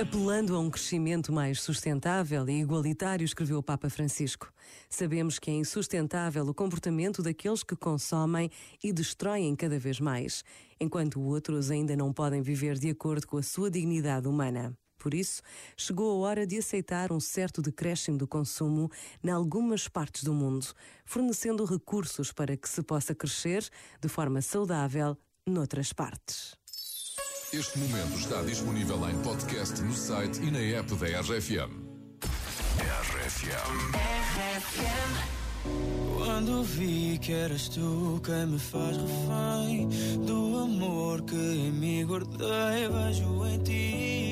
Apelando 0.00 0.56
a 0.56 0.58
um 0.58 0.68
crescimento 0.68 1.32
mais 1.32 1.60
sustentável 1.60 2.48
e 2.48 2.60
igualitário, 2.60 3.24
escreveu 3.24 3.58
o 3.58 3.62
Papa 3.62 3.88
Francisco. 3.88 4.52
Sabemos 4.90 5.38
que 5.38 5.48
é 5.48 5.54
insustentável 5.54 6.44
o 6.44 6.52
comportamento 6.52 7.22
daqueles 7.22 7.62
que 7.62 7.76
consomem 7.76 8.50
e 8.82 8.92
destroem 8.92 9.54
cada 9.54 9.78
vez 9.78 10.00
mais, 10.00 10.42
enquanto 10.80 11.20
outros 11.20 11.70
ainda 11.70 11.94
não 11.94 12.12
podem 12.12 12.42
viver 12.42 12.76
de 12.78 12.90
acordo 12.90 13.28
com 13.28 13.36
a 13.36 13.42
sua 13.44 13.70
dignidade 13.70 14.26
humana. 14.26 14.76
Por 14.98 15.14
isso, 15.14 15.42
chegou 15.76 16.10
a 16.24 16.28
hora 16.28 16.46
de 16.46 16.58
aceitar 16.58 17.12
um 17.12 17.20
certo 17.20 17.62
decréscimo 17.62 18.18
do 18.18 18.26
consumo 18.26 18.90
em 19.22 19.30
algumas 19.30 19.88
partes 19.88 20.24
do 20.24 20.34
mundo, 20.34 20.66
fornecendo 21.04 21.64
recursos 21.64 22.32
para 22.32 22.56
que 22.56 22.68
se 22.68 22.82
possa 22.82 23.14
crescer 23.14 23.68
de 24.00 24.08
forma 24.08 24.42
saudável 24.42 25.16
noutras 25.46 25.92
partes. 25.92 26.56
Este 27.52 27.78
momento 27.78 28.18
está 28.18 28.42
disponível 28.42 29.08
em 29.08 29.22
podcast 29.22 29.80
no 29.80 29.94
site 29.94 30.38
e 30.42 30.50
na 30.50 30.58
app 30.58 30.94
da 30.96 31.06
RFM. 31.20 31.88
RFM. 32.78 33.78
Quando 36.16 36.62
vi 36.62 37.18
que 37.18 37.32
eras 37.32 37.68
tu 37.68 38.20
quem 38.22 38.46
me 38.46 38.58
faz 38.58 38.96
refém 38.96 39.88
do 40.26 40.58
amor 40.58 41.22
que 41.22 41.34
em 41.34 41.72
mim 41.72 42.04
guardei, 42.06 42.88
vejo 42.88 43.46
em 43.46 43.62
ti 43.62 44.27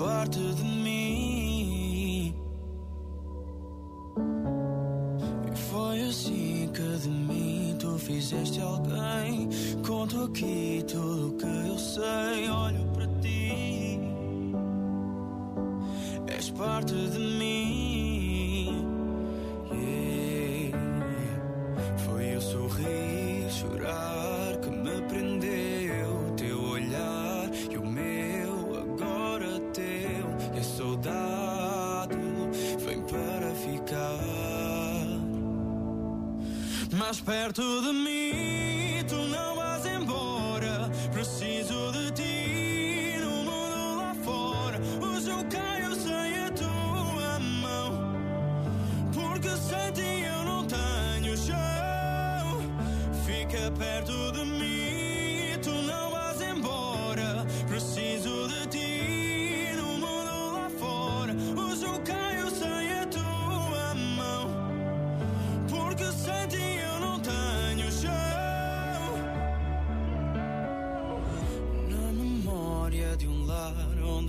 parte 0.00 0.38
de 0.38 0.64
mim. 0.64 2.34
E 5.52 5.56
foi 5.56 6.00
assim 6.08 6.70
que 6.72 6.98
de 7.02 7.08
mim 7.10 7.76
tu 7.78 7.98
fizeste 7.98 8.62
alguém. 8.62 9.50
Conto 9.86 10.24
aqui 10.24 10.82
tudo 10.88 11.36
que 11.36 11.68
eu 11.68 11.78
sei, 11.78 12.48
olho 12.48 12.86
para 12.94 13.06
ti. 13.20 14.00
És 16.28 16.48
parte 16.48 16.94
de 16.94 17.18
mim. 17.18 17.49
Mais 37.10 37.20
perto 37.22 37.82
de 37.82 37.92
mim, 37.92 38.79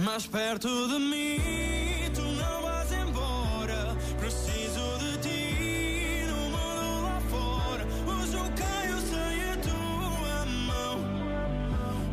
Mais 0.00 0.26
perto 0.26 0.68
de 0.88 0.98
mim. 0.98 2.10
Tu 2.14 2.22
não 2.22 2.62
vais 2.62 2.92
embora. 2.92 3.96
Preciso 4.18 4.98
de 4.98 5.18
ti 5.18 6.24
no 6.26 6.50
mundo 6.50 7.02
lá 7.02 7.20
fora. 7.30 7.86
Hoje 8.06 8.34
eu 8.34 8.44
caio 8.56 8.98
sem 9.00 9.50
a 9.50 9.56
tua 9.56 10.46
mão. 10.46 10.98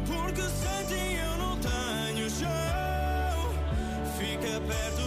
Porque 0.06 0.42
sem 0.42 0.86
ti 0.88 1.16
eu 1.16 1.38
não 1.38 1.58
tenho 1.58 2.30
chão. 2.30 3.54
Fica 4.18 4.60
perto 4.62 5.07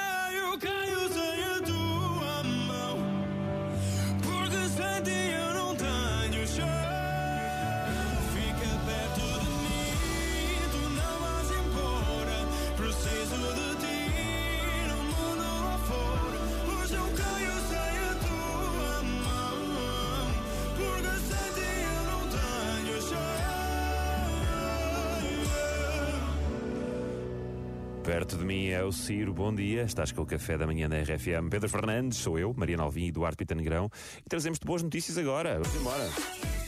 Perto 28.03 28.35
de 28.35 28.43
mim 28.43 28.67
é 28.67 28.83
o 28.83 28.91
Ciro, 28.91 29.31
bom 29.31 29.53
dia. 29.53 29.83
Estás 29.83 30.11
com 30.11 30.23
o 30.23 30.25
café 30.25 30.57
da 30.57 30.65
manhã 30.65 30.89
da 30.89 30.97
RFM. 30.97 31.49
Pedro 31.51 31.69
Fernandes, 31.69 32.17
sou 32.17 32.39
eu, 32.39 32.53
Mariana 32.57 32.83
Alvim 32.83 33.05
e 33.05 33.09
Eduardo 33.09 33.37
Pita 33.37 33.53
Negrão. 33.53 33.91
E 34.25 34.27
trazemos-te 34.27 34.65
boas 34.65 34.81
notícias 34.81 35.17
agora. 35.17 35.59
Vamos 35.59 35.75
embora. 35.75 36.60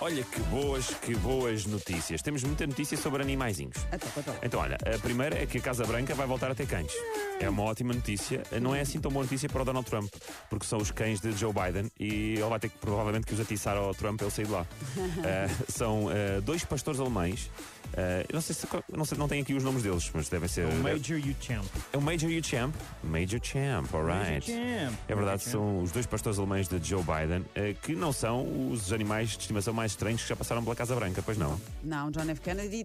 Olha 0.00 0.22
que 0.24 0.40
boas, 0.40 0.86
que 0.88 1.14
boas 1.16 1.66
notícias. 1.66 2.20
Temos 2.20 2.42
muita 2.42 2.66
notícia 2.66 2.96
sobre 2.96 3.22
animaizinhos. 3.22 3.76
Então, 3.92 4.08
então. 4.16 4.34
Então, 4.42 4.60
olha, 4.60 4.76
a 4.94 4.98
primeira 4.98 5.40
é 5.42 5.46
que 5.46 5.58
a 5.58 5.60
Casa 5.60 5.84
Branca 5.84 6.14
vai 6.14 6.26
voltar 6.26 6.50
a 6.50 6.54
ter 6.54 6.66
cães. 6.66 6.92
É 7.40 7.48
uma 7.48 7.62
ótima 7.62 7.94
notícia. 7.94 8.42
Não 8.60 8.74
é 8.74 8.80
assim 8.80 9.00
tão 9.00 9.10
boa 9.10 9.24
notícia 9.24 9.48
para 9.48 9.62
o 9.62 9.64
Donald 9.64 9.88
Trump, 9.88 10.12
porque 10.50 10.66
são 10.66 10.78
os 10.78 10.90
cães 10.90 11.20
de 11.20 11.32
Joe 11.32 11.52
Biden 11.52 11.90
e 11.98 12.34
ele 12.34 12.48
vai 12.48 12.58
ter 12.58 12.68
que 12.68 12.78
provavelmente 12.78 13.26
que 13.26 13.34
os 13.34 13.40
atiçar 13.40 13.76
ao 13.76 13.94
Trump 13.94 14.20
ele 14.20 14.30
sair 14.30 14.46
de 14.46 14.52
lá. 14.52 14.66
Eh, 15.24 15.48
são 15.68 16.10
eh, 16.10 16.40
dois 16.40 16.64
pastores 16.64 17.00
alemães. 17.00 17.50
eu 18.28 18.34
não 18.34 18.40
sei 18.40 18.54
se 18.54 18.66
não, 18.92 19.04
sei, 19.04 19.16
não 19.16 19.28
tenho 19.28 19.42
aqui 19.42 19.54
os 19.54 19.62
nomes 19.62 19.82
deles, 19.82 20.10
mas 20.12 20.28
devem 20.28 20.48
ser. 20.48 20.66
O 20.66 20.74
Major 20.76 21.18
U 21.18 21.34
Champ. 21.40 21.64
É 21.92 21.96
o 21.96 22.02
Major 22.02 22.30
U 22.30 22.44
Champ. 22.44 22.74
Major 23.02 23.40
Champ, 23.42 23.94
alright. 23.94 24.46
Champ. 24.46 24.94
É 25.08 25.14
verdade, 25.14 25.44
Major 25.44 25.52
são 25.52 25.82
os 25.82 25.92
dois 25.92 26.06
pastores 26.06 26.38
alemães 26.38 26.68
de 26.68 26.82
Joe 26.82 27.02
Biden, 27.02 27.44
que 27.82 27.94
não 27.94 28.12
são 28.12 28.70
os 28.70 28.92
animais 28.92 29.30
de 29.30 29.38
estimação 29.38 29.72
mais 29.84 29.92
estranhos 29.92 30.22
que 30.22 30.28
já 30.28 30.34
passaram 30.34 30.62
pela 30.62 30.74
Casa 30.74 30.94
Branca, 30.94 31.22
pois 31.22 31.36
não? 31.36 31.60
Não, 31.82 32.10
John 32.10 32.30
F. 32.30 32.40
Kennedy 32.40 32.84